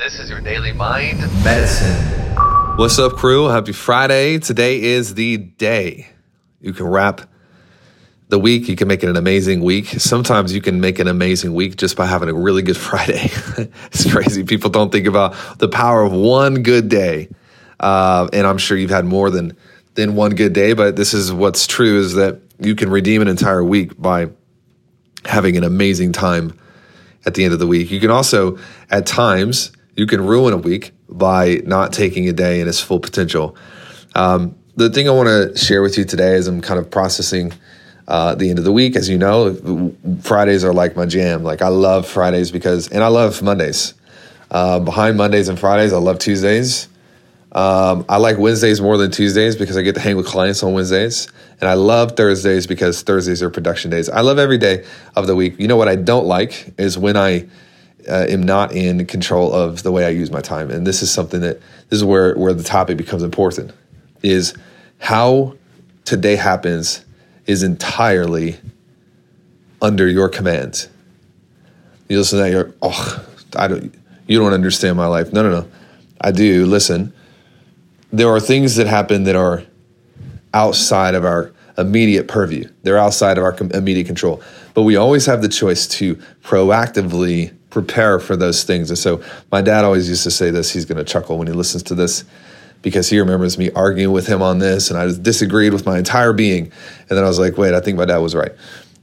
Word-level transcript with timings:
This 0.00 0.18
is 0.18 0.30
your 0.30 0.40
daily 0.40 0.72
mind 0.72 1.20
medicine. 1.44 1.94
What's 2.78 2.98
up, 2.98 3.16
crew? 3.16 3.48
Happy 3.48 3.72
Friday. 3.72 4.38
Today 4.38 4.80
is 4.80 5.12
the 5.12 5.36
day 5.36 6.08
you 6.58 6.72
can 6.72 6.86
wrap 6.86 7.28
the 8.28 8.38
week. 8.38 8.66
You 8.66 8.76
can 8.76 8.88
make 8.88 9.02
it 9.02 9.10
an 9.10 9.16
amazing 9.18 9.60
week. 9.60 9.88
Sometimes 9.88 10.54
you 10.54 10.62
can 10.62 10.80
make 10.80 11.00
an 11.00 11.06
amazing 11.06 11.52
week 11.52 11.76
just 11.76 11.98
by 11.98 12.06
having 12.06 12.30
a 12.30 12.32
really 12.32 12.62
good 12.62 12.76
Friday. 12.78 13.30
it's 13.58 14.10
crazy. 14.10 14.42
People 14.42 14.70
don't 14.70 14.90
think 14.90 15.06
about 15.06 15.34
the 15.58 15.68
power 15.68 16.02
of 16.02 16.12
one 16.12 16.62
good 16.62 16.88
day. 16.88 17.28
Uh, 17.78 18.26
and 18.32 18.46
I'm 18.46 18.56
sure 18.56 18.78
you've 18.78 18.88
had 18.88 19.04
more 19.04 19.28
than 19.28 19.54
than 19.96 20.14
one 20.14 20.34
good 20.34 20.54
day, 20.54 20.72
but 20.72 20.96
this 20.96 21.12
is 21.12 21.30
what's 21.30 21.66
true 21.66 22.00
is 22.00 22.14
that 22.14 22.40
you 22.58 22.74
can 22.74 22.88
redeem 22.88 23.20
an 23.20 23.28
entire 23.28 23.62
week 23.62 24.00
by 24.00 24.30
having 25.26 25.58
an 25.58 25.64
amazing 25.64 26.12
time 26.12 26.58
at 27.26 27.34
the 27.34 27.44
end 27.44 27.52
of 27.52 27.58
the 27.58 27.66
week. 27.66 27.90
You 27.90 28.00
can 28.00 28.10
also, 28.10 28.58
at 28.88 29.04
times, 29.04 29.72
you 29.96 30.06
can 30.06 30.24
ruin 30.24 30.52
a 30.52 30.56
week 30.56 30.92
by 31.08 31.60
not 31.64 31.92
taking 31.92 32.28
a 32.28 32.32
day 32.32 32.60
in 32.60 32.68
its 32.68 32.80
full 32.80 33.00
potential. 33.00 33.56
Um, 34.14 34.56
the 34.76 34.90
thing 34.90 35.08
I 35.08 35.12
want 35.12 35.28
to 35.28 35.58
share 35.58 35.82
with 35.82 35.98
you 35.98 36.04
today 36.04 36.34
is 36.34 36.46
I'm 36.46 36.60
kind 36.60 36.78
of 36.78 36.90
processing 36.90 37.52
uh, 38.08 38.34
the 38.34 38.50
end 38.50 38.58
of 38.58 38.64
the 38.64 38.72
week. 38.72 38.96
As 38.96 39.08
you 39.08 39.18
know, 39.18 39.94
Fridays 40.22 40.64
are 40.64 40.72
like 40.72 40.96
my 40.96 41.06
jam. 41.06 41.42
Like 41.42 41.62
I 41.62 41.68
love 41.68 42.06
Fridays 42.06 42.50
because, 42.50 42.88
and 42.88 43.04
I 43.04 43.08
love 43.08 43.42
Mondays. 43.42 43.94
Uh, 44.50 44.80
behind 44.80 45.16
Mondays 45.16 45.48
and 45.48 45.58
Fridays, 45.58 45.92
I 45.92 45.98
love 45.98 46.18
Tuesdays. 46.18 46.88
Um, 47.52 48.04
I 48.08 48.18
like 48.18 48.38
Wednesdays 48.38 48.80
more 48.80 48.96
than 48.96 49.10
Tuesdays 49.10 49.56
because 49.56 49.76
I 49.76 49.82
get 49.82 49.96
to 49.96 50.00
hang 50.00 50.16
with 50.16 50.26
clients 50.26 50.62
on 50.62 50.72
Wednesdays. 50.72 51.28
And 51.60 51.68
I 51.68 51.74
love 51.74 52.16
Thursdays 52.16 52.66
because 52.66 53.02
Thursdays 53.02 53.42
are 53.42 53.50
production 53.50 53.90
days. 53.90 54.08
I 54.08 54.20
love 54.20 54.38
every 54.38 54.58
day 54.58 54.84
of 55.16 55.26
the 55.26 55.34
week. 55.34 55.58
You 55.58 55.68
know 55.68 55.76
what 55.76 55.88
I 55.88 55.96
don't 55.96 56.26
like 56.26 56.74
is 56.78 56.96
when 56.96 57.16
I 57.16 57.48
uh, 58.08 58.26
am 58.28 58.42
not 58.42 58.72
in 58.72 59.06
control 59.06 59.52
of 59.52 59.82
the 59.82 59.92
way 59.92 60.04
I 60.04 60.10
use 60.10 60.30
my 60.30 60.40
time. 60.40 60.70
And 60.70 60.86
this 60.86 61.02
is 61.02 61.10
something 61.12 61.40
that 61.40 61.60
this 61.88 61.98
is 61.98 62.04
where 62.04 62.34
where 62.36 62.52
the 62.52 62.62
topic 62.62 62.96
becomes 62.96 63.22
important 63.22 63.72
is 64.22 64.54
how 64.98 65.54
today 66.04 66.36
happens 66.36 67.04
is 67.46 67.62
entirely 67.62 68.56
under 69.82 70.08
your 70.08 70.28
command. 70.28 70.88
You 72.08 72.18
listen 72.18 72.38
to 72.38 72.44
that, 72.44 72.50
you're 72.50 72.74
oh, 72.82 73.24
I 73.56 73.68
don't 73.68 73.94
you 74.26 74.38
don't 74.38 74.52
understand 74.52 74.96
my 74.96 75.06
life. 75.06 75.32
No, 75.32 75.42
no, 75.42 75.50
no. 75.50 75.68
I 76.20 76.32
do. 76.32 76.66
Listen, 76.66 77.12
there 78.12 78.28
are 78.28 78.40
things 78.40 78.76
that 78.76 78.86
happen 78.86 79.24
that 79.24 79.36
are 79.36 79.64
outside 80.52 81.14
of 81.14 81.24
our 81.24 81.52
immediate 81.78 82.28
purview. 82.28 82.68
They're 82.82 82.98
outside 82.98 83.38
of 83.38 83.44
our 83.44 83.56
immediate 83.72 84.06
control. 84.06 84.42
But 84.74 84.82
we 84.82 84.96
always 84.96 85.26
have 85.26 85.42
the 85.42 85.48
choice 85.48 85.86
to 85.88 86.16
proactively 86.42 87.54
prepare 87.70 88.18
for 88.18 88.36
those 88.36 88.64
things. 88.64 88.90
And 88.90 88.98
so 88.98 89.22
my 89.50 89.62
dad 89.62 89.84
always 89.84 90.08
used 90.08 90.24
to 90.24 90.30
say 90.30 90.50
this. 90.50 90.70
He's 90.70 90.84
going 90.84 90.98
to 90.98 91.04
chuckle 91.04 91.38
when 91.38 91.46
he 91.46 91.52
listens 91.52 91.84
to 91.84 91.94
this 91.94 92.24
because 92.82 93.08
he 93.08 93.18
remembers 93.18 93.58
me 93.58 93.70
arguing 93.72 94.12
with 94.12 94.26
him 94.26 94.42
on 94.42 94.58
this 94.58 94.90
and 94.90 94.98
I 94.98 95.06
disagreed 95.06 95.72
with 95.72 95.86
my 95.86 95.98
entire 95.98 96.32
being. 96.32 96.64
And 97.08 97.16
then 97.16 97.24
I 97.24 97.28
was 97.28 97.38
like, 97.38 97.56
wait, 97.56 97.74
I 97.74 97.80
think 97.80 97.96
my 97.96 98.04
dad 98.04 98.18
was 98.18 98.34
right. 98.34 98.52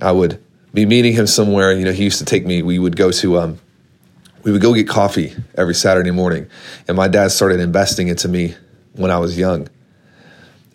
I 0.00 0.12
would 0.12 0.42
be 0.72 0.86
meeting 0.86 1.12
him 1.12 1.26
somewhere. 1.26 1.72
You 1.72 1.84
know, 1.84 1.92
he 1.92 2.04
used 2.04 2.18
to 2.18 2.24
take 2.24 2.46
me, 2.46 2.62
we 2.62 2.78
would 2.78 2.96
go 2.96 3.10
to, 3.10 3.38
um, 3.38 3.58
we 4.42 4.52
would 4.52 4.62
go 4.62 4.74
get 4.74 4.88
coffee 4.88 5.34
every 5.54 5.74
Saturday 5.74 6.10
morning. 6.10 6.48
And 6.88 6.96
my 6.96 7.08
dad 7.08 7.30
started 7.30 7.60
investing 7.60 8.08
into 8.08 8.28
me 8.28 8.54
when 8.94 9.10
I 9.10 9.18
was 9.18 9.38
young. 9.38 9.68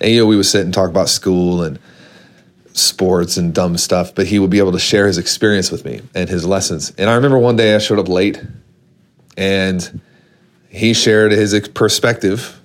And, 0.01 0.11
you 0.11 0.19
know, 0.19 0.25
we 0.25 0.35
would 0.35 0.45
sit 0.45 0.63
and 0.63 0.73
talk 0.73 0.89
about 0.89 1.09
school 1.09 1.63
and 1.63 1.79
sports 2.77 3.37
and 3.37 3.53
dumb 3.53 3.77
stuff, 3.77 4.13
but 4.13 4.27
he 4.27 4.39
would 4.39 4.49
be 4.49 4.59
able 4.59 4.71
to 4.71 4.79
share 4.79 5.07
his 5.07 5.17
experience 5.17 5.71
with 5.71 5.85
me 5.85 6.01
and 6.13 6.29
his 6.29 6.45
lessons. 6.45 6.93
And 6.97 7.09
I 7.09 7.15
remember 7.15 7.37
one 7.37 7.55
day 7.55 7.75
I 7.75 7.79
showed 7.79 7.99
up 7.99 8.07
late 8.07 8.41
and 9.35 10.01
he 10.69 10.93
shared 10.93 11.31
his 11.31 11.67
perspective 11.69 12.59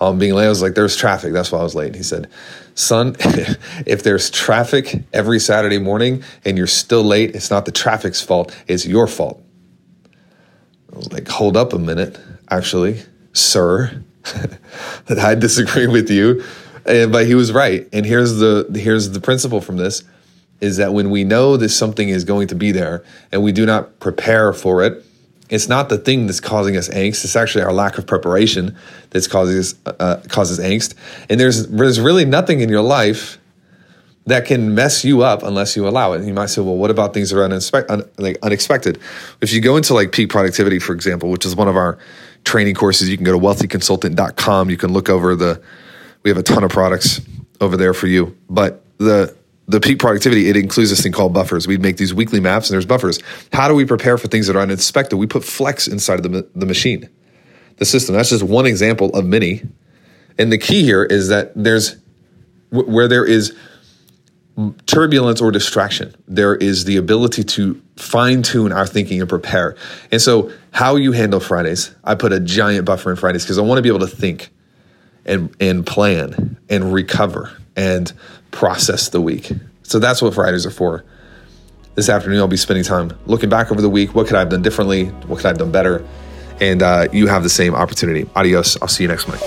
on 0.00 0.18
being 0.18 0.34
late. 0.34 0.46
I 0.46 0.48
was 0.48 0.62
like, 0.62 0.74
there's 0.74 0.96
traffic. 0.96 1.32
That's 1.32 1.50
why 1.50 1.60
I 1.60 1.62
was 1.62 1.74
late. 1.74 1.88
And 1.88 1.96
He 1.96 2.02
said, 2.02 2.28
son, 2.74 3.16
if 3.86 4.02
there's 4.02 4.30
traffic 4.30 5.02
every 5.12 5.40
Saturday 5.40 5.78
morning 5.78 6.22
and 6.44 6.58
you're 6.58 6.66
still 6.66 7.02
late, 7.02 7.34
it's 7.34 7.50
not 7.50 7.64
the 7.64 7.72
traffic's 7.72 8.20
fault, 8.20 8.54
it's 8.66 8.86
your 8.86 9.06
fault. 9.06 9.42
I 10.92 10.96
was 10.96 11.12
like, 11.12 11.26
hold 11.28 11.56
up 11.56 11.72
a 11.72 11.78
minute, 11.78 12.18
actually, 12.50 13.02
sir. 13.32 14.02
I 15.08 15.34
disagree 15.34 15.86
with 15.86 16.10
you. 16.10 16.44
And, 16.86 17.12
but 17.12 17.26
he 17.26 17.34
was 17.34 17.52
right. 17.52 17.88
And 17.92 18.04
here's 18.04 18.36
the 18.36 18.66
here's 18.74 19.10
the 19.10 19.20
principle 19.20 19.60
from 19.60 19.76
this 19.76 20.02
is 20.60 20.76
that 20.78 20.92
when 20.92 21.10
we 21.10 21.24
know 21.24 21.56
that 21.56 21.68
something 21.68 22.08
is 22.08 22.24
going 22.24 22.48
to 22.48 22.54
be 22.54 22.72
there 22.72 23.04
and 23.32 23.42
we 23.42 23.52
do 23.52 23.66
not 23.66 23.98
prepare 24.00 24.52
for 24.52 24.82
it, 24.82 25.04
it's 25.50 25.68
not 25.68 25.88
the 25.88 25.98
thing 25.98 26.26
that's 26.26 26.40
causing 26.40 26.76
us 26.76 26.88
angst. 26.88 27.24
It's 27.24 27.36
actually 27.36 27.64
our 27.64 27.72
lack 27.72 27.98
of 27.98 28.06
preparation 28.06 28.76
that's 29.10 29.26
causes 29.26 29.74
uh, 29.86 30.16
causes 30.28 30.58
angst. 30.58 30.94
And 31.28 31.38
there's 31.38 31.66
there's 31.68 32.00
really 32.00 32.24
nothing 32.24 32.60
in 32.60 32.68
your 32.68 32.82
life 32.82 33.38
that 34.26 34.46
can 34.46 34.74
mess 34.74 35.04
you 35.04 35.22
up 35.22 35.42
unless 35.42 35.76
you 35.76 35.86
allow 35.86 36.14
it. 36.14 36.18
And 36.18 36.26
you 36.26 36.32
might 36.32 36.46
say, 36.46 36.62
well, 36.62 36.76
what 36.76 36.90
about 36.90 37.12
things 37.12 37.30
that 37.30 37.38
are 37.38 37.44
unexpected? 37.44 37.92
Un- 37.92 38.10
like 38.16 38.38
unexpected? 38.42 38.98
If 39.42 39.52
you 39.52 39.60
go 39.60 39.76
into 39.76 39.92
like 39.92 40.12
peak 40.12 40.30
productivity, 40.30 40.78
for 40.78 40.94
example, 40.94 41.30
which 41.30 41.44
is 41.44 41.54
one 41.54 41.68
of 41.68 41.76
our 41.76 41.98
training 42.44 42.74
courses, 42.74 43.08
you 43.08 43.16
can 43.16 43.24
go 43.24 43.32
to 43.32 43.38
wealthyconsultant.com. 43.38 44.70
You 44.70 44.76
can 44.78 44.92
look 44.92 45.10
over 45.10 45.36
the 45.36 45.62
we 46.24 46.30
have 46.30 46.38
a 46.38 46.42
ton 46.42 46.64
of 46.64 46.70
products 46.70 47.20
over 47.60 47.76
there 47.76 47.94
for 47.94 48.06
you. 48.06 48.36
But 48.48 48.82
the 48.98 49.36
the 49.66 49.80
peak 49.80 49.98
productivity, 49.98 50.50
it 50.50 50.56
includes 50.56 50.90
this 50.90 51.02
thing 51.02 51.12
called 51.12 51.32
buffers. 51.32 51.66
We 51.66 51.78
make 51.78 51.96
these 51.96 52.12
weekly 52.12 52.38
maps 52.38 52.68
and 52.68 52.74
there's 52.74 52.84
buffers. 52.84 53.18
How 53.52 53.66
do 53.66 53.74
we 53.74 53.86
prepare 53.86 54.18
for 54.18 54.28
things 54.28 54.46
that 54.46 54.56
are 54.56 54.60
unexpected? 54.60 55.16
We 55.16 55.26
put 55.26 55.42
flex 55.42 55.88
inside 55.88 56.24
of 56.24 56.30
the, 56.30 56.46
the 56.54 56.66
machine, 56.66 57.08
the 57.78 57.86
system. 57.86 58.14
That's 58.14 58.28
just 58.28 58.42
one 58.42 58.66
example 58.66 59.08
of 59.16 59.24
many. 59.24 59.62
And 60.36 60.52
the 60.52 60.58
key 60.58 60.82
here 60.82 61.02
is 61.02 61.28
that 61.28 61.52
there's 61.54 61.96
where 62.70 63.08
there 63.08 63.24
is 63.24 63.56
turbulence 64.86 65.40
or 65.40 65.50
distraction, 65.50 66.14
there 66.28 66.54
is 66.54 66.84
the 66.84 66.96
ability 66.96 67.42
to 67.42 67.80
fine 67.96 68.42
tune 68.42 68.70
our 68.70 68.86
thinking 68.86 69.20
and 69.20 69.28
prepare. 69.28 69.76
And 70.12 70.20
so, 70.20 70.52
how 70.72 70.96
you 70.96 71.12
handle 71.12 71.40
Fridays, 71.40 71.94
I 72.04 72.14
put 72.14 72.32
a 72.32 72.40
giant 72.40 72.84
buffer 72.84 73.10
in 73.10 73.16
Fridays 73.16 73.44
because 73.44 73.58
I 73.58 73.62
want 73.62 73.78
to 73.78 73.82
be 73.82 73.88
able 73.88 74.00
to 74.00 74.06
think 74.06 74.50
and 75.26 75.54
and 75.60 75.86
plan 75.86 76.56
and 76.68 76.92
recover 76.92 77.50
and 77.76 78.12
process 78.50 79.08
the 79.08 79.20
week. 79.20 79.52
So 79.82 79.98
that's 79.98 80.22
what 80.22 80.34
Fridays 80.34 80.66
are 80.66 80.70
for. 80.70 81.04
This 81.94 82.08
afternoon, 82.08 82.40
I'll 82.40 82.48
be 82.48 82.56
spending 82.56 82.84
time 82.84 83.12
looking 83.26 83.48
back 83.48 83.70
over 83.70 83.80
the 83.80 83.90
week. 83.90 84.14
What 84.14 84.26
could 84.26 84.36
I 84.36 84.40
have 84.40 84.48
done 84.48 84.62
differently? 84.62 85.06
What 85.06 85.36
could 85.36 85.46
I 85.46 85.50
have 85.50 85.58
done 85.58 85.70
better? 85.70 86.04
And 86.60 86.82
uh, 86.82 87.08
you 87.12 87.26
have 87.28 87.42
the 87.42 87.48
same 87.48 87.74
opportunity. 87.74 88.28
Adios. 88.34 88.80
I'll 88.80 88.88
see 88.88 89.04
you 89.04 89.08
next 89.08 89.28
month. 89.28 89.42